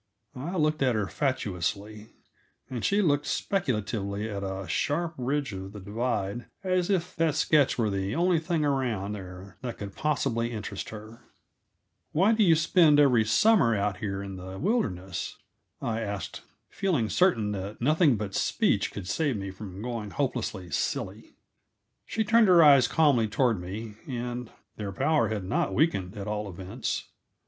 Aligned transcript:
I 0.35 0.55
looked 0.57 0.81
at 0.81 0.95
her 0.95 1.05
fatuously, 1.05 2.07
and 2.71 2.83
she 2.83 3.03
looked 3.03 3.27
speculatively 3.27 4.27
at 4.27 4.41
a 4.43 4.67
sharp 4.67 5.13
ridge 5.15 5.53
of 5.53 5.73
the 5.73 5.79
divide 5.79 6.47
as 6.63 6.89
if 6.89 7.15
that 7.17 7.35
sketch 7.35 7.77
were 7.77 7.91
the 7.91 8.15
only 8.15 8.39
thing 8.39 8.65
around 8.65 9.11
there 9.11 9.57
that 9.61 9.77
could 9.77 9.95
possibly 9.95 10.51
interest 10.51 10.89
her. 10.89 11.21
"Why 12.13 12.31
do 12.31 12.43
you 12.43 12.55
spend 12.55 12.99
every 12.99 13.23
summer 13.25 13.75
out 13.77 13.97
here 13.97 14.23
in 14.23 14.37
the 14.37 14.57
wilderness?" 14.57 15.37
I 15.83 16.01
asked, 16.01 16.41
feeling 16.67 17.07
certain 17.07 17.51
that 17.51 17.79
nothing 17.79 18.17
but 18.17 18.33
speech 18.33 18.91
could 18.91 19.07
save 19.07 19.37
me 19.37 19.51
from 19.51 19.83
going 19.83 20.09
hopelessly 20.09 20.71
silly. 20.71 21.35
She 22.07 22.23
turned 22.23 22.47
her 22.47 22.63
eyes 22.63 22.87
calmly 22.87 23.27
toward 23.27 23.61
me, 23.61 23.97
and 24.07 24.49
their 24.77 24.93
power 24.93 25.27
had 25.27 25.43
not 25.43 25.75
weakened, 25.75 26.17
at 26.17 26.27
all 26.27 26.49
events. 26.49 27.03